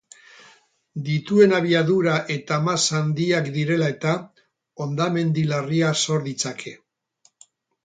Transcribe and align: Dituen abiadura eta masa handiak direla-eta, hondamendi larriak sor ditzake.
Dituen 1.09 1.51
abiadura 1.57 2.15
eta 2.37 2.57
masa 2.69 2.95
handiak 3.01 3.53
direla-eta, 3.59 4.15
hondamendi 4.87 5.47
larriak 5.53 6.03
sor 6.09 6.27
ditzake. 6.33 6.77